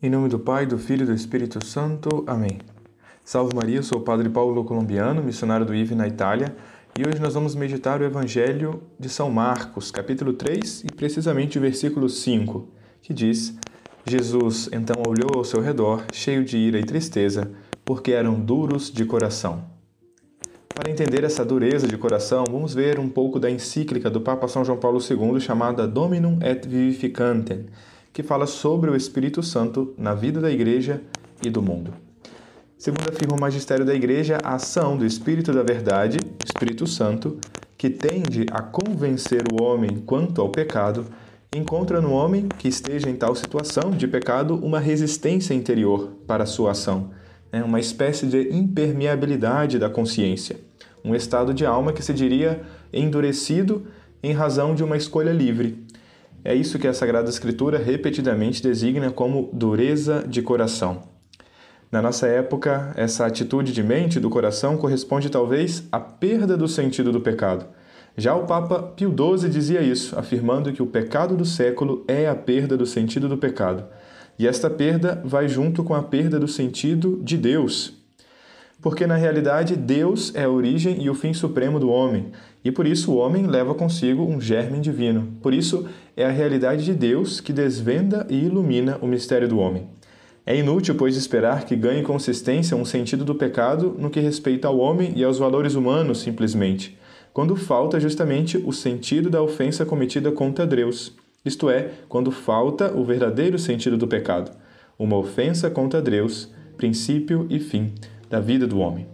Em 0.00 0.08
nome 0.08 0.28
do 0.28 0.38
Pai, 0.38 0.64
do 0.64 0.78
Filho 0.78 1.02
e 1.02 1.06
do 1.06 1.12
Espírito 1.12 1.66
Santo. 1.66 2.22
Amém. 2.24 2.60
Salve 3.24 3.52
Maria, 3.52 3.82
sou 3.82 3.98
o 3.98 4.02
Padre 4.04 4.28
Paulo 4.28 4.62
Colombiano, 4.62 5.24
missionário 5.24 5.66
do 5.66 5.74
IVE 5.74 5.96
na 5.96 6.06
Itália, 6.06 6.54
e 6.96 7.02
hoje 7.04 7.20
nós 7.20 7.34
vamos 7.34 7.56
meditar 7.56 8.00
o 8.00 8.04
Evangelho 8.04 8.80
de 8.96 9.08
São 9.08 9.28
Marcos, 9.28 9.90
capítulo 9.90 10.34
3 10.34 10.84
e 10.84 10.94
precisamente 10.94 11.58
o 11.58 11.60
versículo 11.60 12.08
5, 12.08 12.68
que 13.02 13.12
diz: 13.12 13.58
Jesus 14.06 14.70
então 14.72 15.02
olhou 15.04 15.30
ao 15.34 15.42
seu 15.42 15.60
redor, 15.60 16.04
cheio 16.12 16.44
de 16.44 16.56
ira 16.56 16.78
e 16.78 16.84
tristeza, 16.84 17.50
porque 17.84 18.12
eram 18.12 18.38
duros 18.38 18.92
de 18.92 19.04
coração. 19.04 19.64
Para 20.68 20.92
entender 20.92 21.24
essa 21.24 21.44
dureza 21.44 21.88
de 21.88 21.98
coração, 21.98 22.44
vamos 22.48 22.72
ver 22.72 23.00
um 23.00 23.08
pouco 23.08 23.40
da 23.40 23.50
encíclica 23.50 24.08
do 24.08 24.20
Papa 24.20 24.46
São 24.46 24.64
João 24.64 24.78
Paulo 24.78 25.00
II 25.00 25.40
chamada 25.40 25.88
Dominum 25.88 26.38
et 26.40 26.68
Vivificantem 26.68 27.66
que 28.18 28.22
fala 28.24 28.48
sobre 28.48 28.90
o 28.90 28.96
Espírito 28.96 29.44
Santo 29.44 29.94
na 29.96 30.12
vida 30.12 30.40
da 30.40 30.50
igreja 30.50 31.00
e 31.40 31.48
do 31.48 31.62
mundo. 31.62 31.94
Segundo 32.76 33.08
afirma 33.08 33.36
o 33.36 33.40
magistério 33.40 33.84
da 33.84 33.94
igreja, 33.94 34.38
a 34.42 34.56
ação 34.56 34.96
do 34.96 35.06
Espírito 35.06 35.52
da 35.52 35.62
Verdade, 35.62 36.18
Espírito 36.44 36.84
Santo, 36.84 37.38
que 37.76 37.88
tende 37.88 38.44
a 38.50 38.60
convencer 38.60 39.44
o 39.52 39.62
homem 39.62 40.02
quanto 40.04 40.42
ao 40.42 40.48
pecado, 40.48 41.06
encontra 41.54 42.00
no 42.00 42.10
homem 42.10 42.48
que 42.58 42.66
esteja 42.66 43.08
em 43.08 43.14
tal 43.14 43.36
situação 43.36 43.92
de 43.92 44.08
pecado 44.08 44.56
uma 44.56 44.80
resistência 44.80 45.54
interior 45.54 46.10
para 46.26 46.42
a 46.42 46.46
sua 46.46 46.72
ação, 46.72 47.10
né? 47.52 47.62
uma 47.62 47.78
espécie 47.78 48.26
de 48.26 48.52
impermeabilidade 48.52 49.78
da 49.78 49.88
consciência, 49.88 50.56
um 51.04 51.14
estado 51.14 51.54
de 51.54 51.64
alma 51.64 51.92
que 51.92 52.02
se 52.02 52.12
diria 52.12 52.62
endurecido 52.92 53.86
em 54.20 54.32
razão 54.32 54.74
de 54.74 54.82
uma 54.82 54.96
escolha 54.96 55.30
livre, 55.30 55.86
é 56.44 56.54
isso 56.54 56.78
que 56.78 56.86
a 56.86 56.94
Sagrada 56.94 57.28
Escritura 57.28 57.78
repetidamente 57.78 58.62
designa 58.62 59.10
como 59.10 59.50
dureza 59.52 60.24
de 60.26 60.40
coração. 60.40 61.02
Na 61.90 62.02
nossa 62.02 62.26
época, 62.26 62.92
essa 62.96 63.26
atitude 63.26 63.72
de 63.72 63.82
mente 63.82 64.20
do 64.20 64.28
coração 64.28 64.76
corresponde 64.76 65.30
talvez 65.30 65.84
à 65.90 65.98
perda 65.98 66.56
do 66.56 66.68
sentido 66.68 67.10
do 67.10 67.20
pecado. 67.20 67.66
Já 68.16 68.34
o 68.34 68.46
Papa 68.46 68.82
Pio 68.82 69.14
XII 69.14 69.48
dizia 69.48 69.80
isso, 69.80 70.18
afirmando 70.18 70.72
que 70.72 70.82
o 70.82 70.86
pecado 70.86 71.36
do 71.36 71.44
século 71.44 72.04
é 72.06 72.28
a 72.28 72.34
perda 72.34 72.76
do 72.76 72.84
sentido 72.84 73.28
do 73.28 73.38
pecado. 73.38 73.84
E 74.38 74.46
esta 74.46 74.68
perda 74.68 75.20
vai 75.24 75.48
junto 75.48 75.82
com 75.82 75.94
a 75.94 76.02
perda 76.02 76.38
do 76.38 76.46
sentido 76.46 77.20
de 77.22 77.36
Deus, 77.36 77.97
porque 78.80 79.06
na 79.06 79.16
realidade 79.16 79.74
Deus 79.74 80.32
é 80.34 80.44
a 80.44 80.50
origem 80.50 81.02
e 81.02 81.10
o 81.10 81.14
fim 81.14 81.32
supremo 81.32 81.80
do 81.80 81.90
homem, 81.90 82.26
e 82.64 82.70
por 82.70 82.86
isso 82.86 83.12
o 83.12 83.16
homem 83.16 83.46
leva 83.46 83.74
consigo 83.74 84.22
um 84.22 84.40
germe 84.40 84.78
divino. 84.80 85.28
Por 85.42 85.52
isso 85.52 85.88
é 86.16 86.24
a 86.24 86.30
realidade 86.30 86.84
de 86.84 86.94
Deus 86.94 87.40
que 87.40 87.52
desvenda 87.52 88.26
e 88.28 88.36
ilumina 88.36 88.98
o 89.00 89.06
mistério 89.06 89.48
do 89.48 89.58
homem. 89.58 89.88
É 90.46 90.56
inútil, 90.56 90.94
pois, 90.94 91.16
esperar 91.16 91.64
que 91.64 91.76
ganhe 91.76 92.02
consistência 92.02 92.76
um 92.76 92.84
sentido 92.84 93.24
do 93.24 93.34
pecado 93.34 93.94
no 93.98 94.08
que 94.08 94.20
respeita 94.20 94.68
ao 94.68 94.78
homem 94.78 95.12
e 95.14 95.22
aos 95.22 95.38
valores 95.38 95.74
humanos, 95.74 96.20
simplesmente, 96.20 96.96
quando 97.34 97.54
falta 97.54 98.00
justamente 98.00 98.56
o 98.64 98.72
sentido 98.72 99.28
da 99.28 99.42
ofensa 99.42 99.84
cometida 99.84 100.32
contra 100.32 100.66
Deus, 100.66 101.14
isto 101.44 101.68
é, 101.68 101.90
quando 102.08 102.30
falta 102.30 102.92
o 102.96 103.04
verdadeiro 103.04 103.58
sentido 103.58 103.96
do 103.96 104.08
pecado, 104.08 104.50
uma 104.98 105.16
ofensa 105.16 105.68
contra 105.68 106.00
Deus, 106.00 106.50
princípio 106.76 107.46
e 107.50 107.58
fim 107.58 107.92
da 108.28 108.40
vida 108.40 108.66
do 108.66 108.78
homem. 108.78 109.06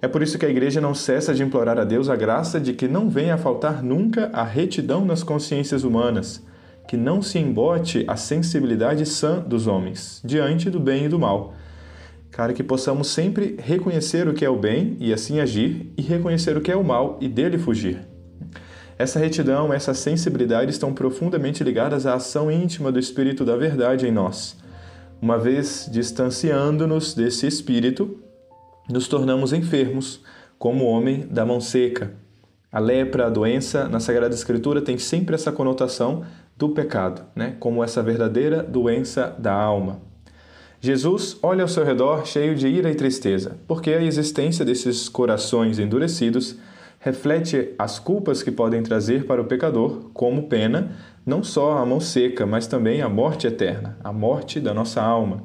É 0.00 0.06
por 0.06 0.22
isso 0.22 0.38
que 0.38 0.46
a 0.46 0.50
igreja 0.50 0.80
não 0.80 0.94
cessa 0.94 1.34
de 1.34 1.42
implorar 1.42 1.78
a 1.78 1.84
Deus 1.84 2.08
a 2.08 2.14
graça 2.14 2.60
de 2.60 2.72
que 2.72 2.86
não 2.86 3.10
venha 3.10 3.34
a 3.34 3.38
faltar 3.38 3.82
nunca 3.82 4.30
a 4.32 4.44
retidão 4.44 5.04
nas 5.04 5.24
consciências 5.24 5.82
humanas, 5.82 6.44
que 6.86 6.96
não 6.96 7.20
se 7.20 7.38
embote 7.38 8.04
a 8.06 8.16
sensibilidade 8.16 9.04
sã 9.04 9.40
dos 9.40 9.66
homens 9.66 10.22
diante 10.24 10.70
do 10.70 10.78
bem 10.78 11.06
e 11.06 11.08
do 11.08 11.18
mal. 11.18 11.54
Cara, 12.30 12.52
que 12.52 12.62
possamos 12.62 13.08
sempre 13.08 13.56
reconhecer 13.58 14.28
o 14.28 14.34
que 14.34 14.44
é 14.44 14.48
o 14.48 14.56
bem 14.56 14.96
e 15.00 15.12
assim 15.12 15.40
agir, 15.40 15.92
e 15.96 16.02
reconhecer 16.02 16.56
o 16.56 16.60
que 16.60 16.70
é 16.70 16.76
o 16.76 16.84
mal 16.84 17.18
e 17.20 17.28
dele 17.28 17.58
fugir. 17.58 17.98
Essa 18.96 19.18
retidão, 19.18 19.72
essa 19.72 19.92
sensibilidade 19.94 20.70
estão 20.70 20.92
profundamente 20.92 21.64
ligadas 21.64 22.06
à 22.06 22.14
ação 22.14 22.50
íntima 22.50 22.92
do 22.92 22.98
Espírito 22.98 23.44
da 23.44 23.56
Verdade 23.56 24.06
em 24.06 24.12
nós. 24.12 24.56
Uma 25.20 25.38
vez 25.38 25.88
distanciando-nos 25.90 27.14
desse 27.14 27.46
Espírito, 27.46 28.18
nos 28.88 29.06
tornamos 29.06 29.52
enfermos, 29.52 30.22
como 30.58 30.84
o 30.84 30.88
homem 30.88 31.26
da 31.30 31.44
mão 31.44 31.60
seca. 31.60 32.14
A 32.70 32.78
lepra, 32.78 33.26
a 33.26 33.30
doença, 33.30 33.88
na 33.88 34.00
Sagrada 34.00 34.34
Escritura 34.34 34.82
tem 34.82 34.98
sempre 34.98 35.34
essa 35.34 35.52
conotação 35.52 36.24
do 36.56 36.70
pecado, 36.70 37.24
né? 37.34 37.56
como 37.60 37.84
essa 37.84 38.02
verdadeira 38.02 38.62
doença 38.62 39.34
da 39.38 39.52
alma. 39.52 40.00
Jesus 40.80 41.38
olha 41.42 41.62
ao 41.62 41.68
seu 41.68 41.84
redor 41.84 42.26
cheio 42.26 42.54
de 42.54 42.68
ira 42.68 42.90
e 42.90 42.94
tristeza, 42.94 43.58
porque 43.66 43.90
a 43.90 44.02
existência 44.02 44.64
desses 44.64 45.08
corações 45.08 45.78
endurecidos 45.78 46.56
reflete 47.00 47.74
as 47.78 47.98
culpas 47.98 48.42
que 48.42 48.50
podem 48.50 48.82
trazer 48.82 49.24
para 49.24 49.40
o 49.40 49.44
pecador 49.44 50.10
como 50.12 50.48
pena, 50.48 50.92
não 51.24 51.42
só 51.42 51.78
a 51.78 51.86
mão 51.86 52.00
seca, 52.00 52.46
mas 52.46 52.66
também 52.66 53.02
a 53.02 53.08
morte 53.08 53.46
eterna, 53.46 53.96
a 54.02 54.12
morte 54.12 54.60
da 54.60 54.74
nossa 54.74 55.02
alma. 55.02 55.44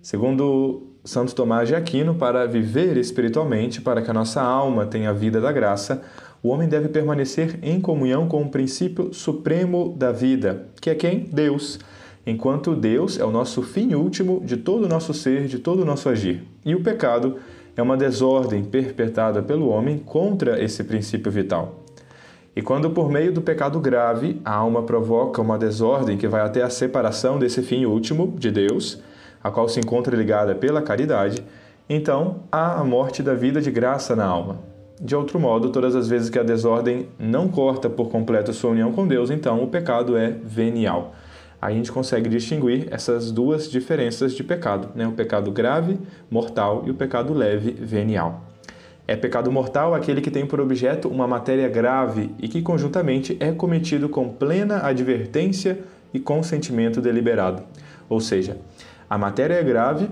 Segundo 0.00 0.87
Santo 1.08 1.34
Tomás 1.34 1.66
de 1.66 1.74
Aquino, 1.74 2.14
para 2.14 2.44
viver 2.44 2.98
espiritualmente, 2.98 3.80
para 3.80 4.02
que 4.02 4.10
a 4.10 4.12
nossa 4.12 4.42
alma 4.42 4.84
tenha 4.84 5.08
a 5.08 5.12
vida 5.14 5.40
da 5.40 5.50
graça, 5.50 6.02
o 6.42 6.50
homem 6.50 6.68
deve 6.68 6.86
permanecer 6.86 7.58
em 7.62 7.80
comunhão 7.80 8.28
com 8.28 8.42
o 8.42 8.50
princípio 8.50 9.14
supremo 9.14 9.94
da 9.96 10.12
vida, 10.12 10.68
que 10.82 10.90
é 10.90 10.94
quem? 10.94 11.20
Deus. 11.32 11.80
Enquanto 12.26 12.76
Deus 12.76 13.18
é 13.18 13.24
o 13.24 13.30
nosso 13.30 13.62
fim 13.62 13.94
último 13.94 14.42
de 14.44 14.58
todo 14.58 14.84
o 14.84 14.88
nosso 14.88 15.14
ser, 15.14 15.46
de 15.46 15.58
todo 15.58 15.80
o 15.80 15.84
nosso 15.86 16.10
agir. 16.10 16.44
E 16.62 16.74
o 16.74 16.82
pecado 16.82 17.36
é 17.74 17.80
uma 17.80 17.96
desordem 17.96 18.62
perpetrada 18.62 19.42
pelo 19.42 19.70
homem 19.70 19.96
contra 19.96 20.62
esse 20.62 20.84
princípio 20.84 21.32
vital. 21.32 21.84
E 22.54 22.60
quando, 22.60 22.90
por 22.90 23.10
meio 23.10 23.32
do 23.32 23.40
pecado 23.40 23.80
grave, 23.80 24.42
a 24.44 24.52
alma 24.52 24.82
provoca 24.82 25.40
uma 25.40 25.56
desordem 25.56 26.18
que 26.18 26.28
vai 26.28 26.42
até 26.42 26.62
a 26.62 26.68
separação 26.68 27.38
desse 27.38 27.62
fim 27.62 27.86
último 27.86 28.34
de 28.38 28.50
Deus, 28.50 29.02
a 29.42 29.50
qual 29.50 29.68
se 29.68 29.80
encontra 29.80 30.16
ligada 30.16 30.54
pela 30.54 30.82
caridade, 30.82 31.44
então 31.88 32.40
há 32.50 32.80
a 32.80 32.84
morte 32.84 33.22
da 33.22 33.34
vida 33.34 33.60
de 33.60 33.70
graça 33.70 34.14
na 34.14 34.24
alma. 34.24 34.58
De 35.00 35.14
outro 35.14 35.38
modo, 35.38 35.70
todas 35.70 35.94
as 35.94 36.08
vezes 36.08 36.28
que 36.28 36.38
a 36.38 36.42
desordem 36.42 37.08
não 37.18 37.48
corta 37.48 37.88
por 37.88 38.10
completo 38.10 38.52
sua 38.52 38.70
união 38.70 38.92
com 38.92 39.06
Deus, 39.06 39.30
então 39.30 39.62
o 39.62 39.68
pecado 39.68 40.16
é 40.16 40.30
venial. 40.30 41.14
Aí 41.60 41.74
a 41.74 41.76
gente 41.76 41.90
consegue 41.90 42.28
distinguir 42.28 42.88
essas 42.90 43.30
duas 43.32 43.70
diferenças 43.70 44.32
de 44.32 44.44
pecado, 44.44 44.88
né? 44.94 45.06
o 45.06 45.12
pecado 45.12 45.50
grave, 45.50 45.98
mortal, 46.30 46.82
e 46.86 46.90
o 46.90 46.94
pecado 46.94 47.32
leve, 47.32 47.72
venial. 47.72 48.44
É 49.06 49.16
pecado 49.16 49.50
mortal 49.50 49.94
aquele 49.94 50.20
que 50.20 50.30
tem 50.30 50.44
por 50.44 50.60
objeto 50.60 51.08
uma 51.08 51.26
matéria 51.26 51.68
grave 51.68 52.30
e 52.38 52.46
que 52.46 52.60
conjuntamente 52.60 53.36
é 53.40 53.50
cometido 53.52 54.08
com 54.08 54.28
plena 54.28 54.84
advertência 54.86 55.78
e 56.12 56.20
consentimento 56.20 57.00
deliberado. 57.00 57.62
Ou 58.08 58.20
seja, 58.20 58.58
a 59.08 59.16
matéria 59.16 59.54
é 59.54 59.62
grave 59.62 60.08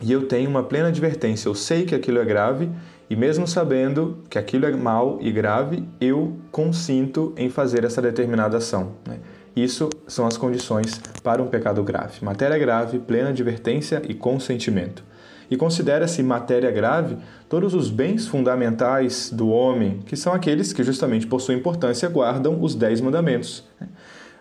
e 0.00 0.12
eu 0.12 0.26
tenho 0.26 0.50
uma 0.50 0.62
plena 0.62 0.88
advertência. 0.88 1.48
Eu 1.48 1.54
sei 1.54 1.84
que 1.84 1.94
aquilo 1.94 2.18
é 2.18 2.24
grave 2.24 2.68
e, 3.08 3.16
mesmo 3.16 3.46
sabendo 3.46 4.18
que 4.28 4.38
aquilo 4.38 4.66
é 4.66 4.72
mal 4.72 5.18
e 5.20 5.30
grave, 5.30 5.88
eu 6.00 6.36
consinto 6.50 7.32
em 7.36 7.48
fazer 7.48 7.84
essa 7.84 8.02
determinada 8.02 8.58
ação. 8.58 8.92
Né? 9.06 9.18
Isso 9.56 9.88
são 10.06 10.26
as 10.26 10.36
condições 10.36 11.00
para 11.22 11.42
um 11.42 11.46
pecado 11.46 11.82
grave. 11.82 12.24
Matéria 12.24 12.58
grave, 12.58 12.98
plena 12.98 13.30
advertência 13.30 14.02
e 14.08 14.14
consentimento. 14.14 15.04
E 15.50 15.56
considera-se 15.56 16.22
matéria 16.22 16.70
grave 16.70 17.16
todos 17.48 17.72
os 17.72 17.88
bens 17.88 18.28
fundamentais 18.28 19.30
do 19.30 19.48
homem, 19.48 20.00
que 20.04 20.14
são 20.14 20.32
aqueles 20.34 20.72
que, 20.72 20.84
justamente 20.84 21.26
por 21.26 21.40
sua 21.40 21.54
importância, 21.54 22.08
guardam 22.08 22.62
os 22.62 22.74
dez 22.74 23.00
mandamentos. 23.00 23.64
Né? 23.80 23.88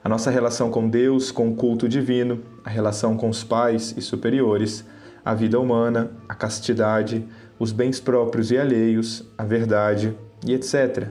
A 0.04 0.10
nossa 0.10 0.30
relação 0.30 0.70
com 0.70 0.88
Deus, 0.88 1.32
com 1.32 1.50
o 1.50 1.56
culto 1.56 1.88
divino, 1.88 2.42
a 2.64 2.70
relação 2.70 3.18
com 3.18 3.30
os 3.30 3.44
pais 3.44 3.94
e 3.98 4.02
superiores, 4.02 4.86
a 5.24 5.34
vida 5.34 5.60
humana, 5.60 6.12
a 6.30 6.36
castidade, 6.36 7.26
os 7.60 7.72
bens 7.72 8.00
próprios 8.00 8.52
e 8.52 8.58
alheios, 8.58 9.26
a 9.38 9.44
verdade 9.44 10.16
e 10.46 10.54
etc. 10.54 11.10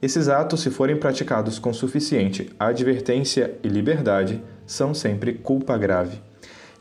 Esses 0.00 0.28
atos, 0.28 0.62
se 0.62 0.70
forem 0.70 0.96
praticados 0.96 1.58
com 1.58 1.72
suficiente 1.72 2.50
advertência 2.58 3.54
e 3.62 3.68
liberdade, 3.68 4.42
são 4.64 4.94
sempre 4.94 5.34
culpa 5.34 5.76
grave. 5.76 6.22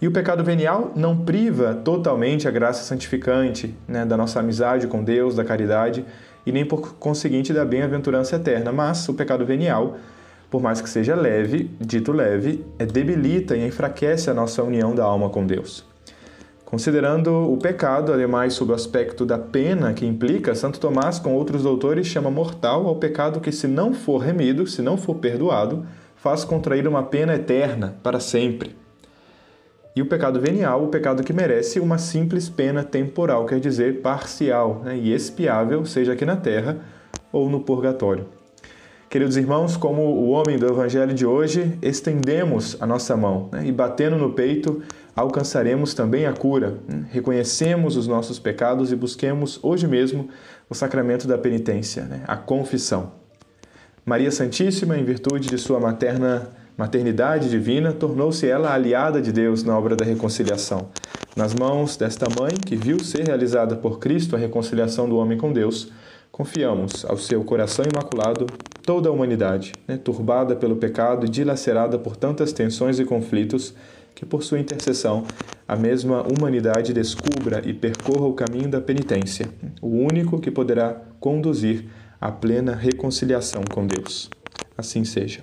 E 0.01 0.07
o 0.07 0.11
pecado 0.11 0.41
venial 0.41 0.93
não 0.95 1.25
priva 1.25 1.75
totalmente 1.75 2.47
a 2.47 2.51
graça 2.51 2.83
santificante 2.83 3.75
né, 3.85 4.05
da 4.05 4.15
nossa 4.15 4.39
amizade 4.39 4.87
com 4.87 5.03
Deus, 5.03 5.35
da 5.35 5.43
caridade 5.43 6.05
e 6.45 6.51
nem 6.53 6.63
por 6.63 6.95
conseguinte 6.95 7.51
da 7.51 7.65
bem-aventurança 7.65 8.37
eterna, 8.37 8.71
mas 8.71 9.09
o 9.09 9.13
pecado 9.13 9.45
venial 9.45 9.97
por 10.49 10.61
mais 10.61 10.81
que 10.81 10.89
seja 10.89 11.15
leve, 11.15 11.69
dito 11.79 12.11
leve, 12.11 12.65
é 12.77 12.85
debilita 12.85 13.55
e 13.55 13.65
enfraquece 13.65 14.29
a 14.29 14.33
nossa 14.33 14.63
união 14.63 14.95
da 14.95 15.03
alma 15.03 15.29
com 15.29 15.45
Deus. 15.45 15.85
Considerando 16.65 17.51
o 17.51 17.57
pecado, 17.57 18.13
ademais, 18.13 18.53
sob 18.53 18.71
o 18.71 18.75
aspecto 18.75 19.25
da 19.25 19.39
pena 19.39 19.91
que 19.91 20.05
implica, 20.05 20.53
Santo 20.53 20.79
Tomás, 20.79 21.17
com 21.17 21.33
outros 21.33 21.63
doutores, 21.63 22.05
chama 22.05 22.29
mortal 22.29 22.85
ao 22.87 22.95
pecado 22.95 23.39
que, 23.39 23.51
se 23.51 23.67
não 23.67 23.91
for 23.93 24.19
remido, 24.19 24.67
se 24.67 24.81
não 24.81 24.95
for 24.95 25.15
perdoado, 25.15 25.85
faz 26.15 26.43
contrair 26.43 26.87
uma 26.87 27.01
pena 27.01 27.33
eterna 27.33 27.95
para 28.03 28.19
sempre. 28.19 28.75
E 29.95 30.01
o 30.01 30.05
pecado 30.05 30.39
venial, 30.39 30.83
o 30.83 30.89
pecado 30.89 31.23
que 31.23 31.33
merece 31.33 31.79
uma 31.79 31.97
simples 31.97 32.47
pena 32.47 32.83
temporal, 32.83 33.45
quer 33.45 33.59
dizer, 33.59 34.01
parcial 34.01 34.81
né, 34.83 34.95
e 34.95 35.11
expiável, 35.11 35.83
seja 35.85 36.13
aqui 36.13 36.23
na 36.23 36.35
terra 36.35 36.77
ou 37.31 37.49
no 37.49 37.61
purgatório. 37.61 38.38
Queridos 39.09 39.37
irmãos, 39.37 39.75
como 39.75 40.03
o 40.03 40.29
homem 40.29 40.59
do 40.59 40.67
Evangelho 40.67 41.15
de 41.15 41.25
hoje, 41.25 41.75
estendemos 41.81 42.77
a 42.79 42.85
nossa 42.85 43.17
mão 43.17 43.49
né, 43.51 43.65
e, 43.65 43.71
batendo 43.71 44.15
no 44.15 44.33
peito, 44.33 44.83
alcançaremos 45.15 45.95
também 45.95 46.27
a 46.27 46.33
cura. 46.33 46.77
Né? 46.87 47.05
Reconhecemos 47.09 47.97
os 47.97 48.05
nossos 48.05 48.37
pecados 48.37 48.91
e 48.91 48.95
busquemos 48.95 49.59
hoje 49.63 49.87
mesmo 49.87 50.29
o 50.69 50.75
sacramento 50.75 51.27
da 51.27 51.39
penitência, 51.39 52.03
né, 52.03 52.21
a 52.27 52.37
confissão. 52.37 53.13
Maria 54.05 54.29
Santíssima, 54.29 54.95
em 54.95 55.03
virtude 55.03 55.49
de 55.49 55.57
sua 55.57 55.79
materna 55.79 56.47
maternidade 56.77 57.49
divina, 57.49 57.91
tornou-se 57.91 58.47
ela 58.47 58.71
aliada 58.71 59.19
de 59.19 59.31
Deus 59.31 59.63
na 59.63 59.75
obra 59.75 59.95
da 59.95 60.05
reconciliação. 60.05 60.89
Nas 61.35 61.55
mãos 61.55 61.97
desta 61.97 62.27
mãe, 62.39 62.51
que 62.51 62.75
viu 62.75 63.03
ser 63.03 63.25
realizada 63.25 63.75
por 63.75 63.97
Cristo 63.97 64.35
a 64.35 64.39
reconciliação 64.39 65.09
do 65.09 65.17
homem 65.17 65.35
com 65.35 65.51
Deus, 65.51 65.91
confiamos 66.31 67.03
ao 67.05 67.17
seu 67.17 67.43
coração 67.43 67.83
imaculado 67.91 68.45
toda 68.89 69.07
a 69.07 69.11
humanidade, 69.11 69.73
né, 69.87 69.97
turbada 69.97 70.55
pelo 70.55 70.77
pecado 70.77 71.23
e 71.23 71.29
dilacerada 71.29 71.99
por 71.99 72.17
tantas 72.17 72.51
tensões 72.51 72.99
e 72.99 73.05
conflitos, 73.05 73.75
que 74.15 74.25
por 74.25 74.41
sua 74.41 74.57
intercessão 74.57 75.25
a 75.67 75.75
mesma 75.75 76.23
humanidade 76.23 76.91
descubra 76.91 77.61
e 77.63 77.71
percorra 77.71 78.25
o 78.25 78.33
caminho 78.33 78.67
da 78.67 78.81
penitência, 78.81 79.47
o 79.79 79.89
único 79.89 80.41
que 80.41 80.49
poderá 80.49 80.99
conduzir 81.19 81.85
à 82.19 82.31
plena 82.31 82.73
reconciliação 82.73 83.61
com 83.71 83.85
Deus. 83.85 84.27
Assim 84.75 85.05
seja. 85.05 85.41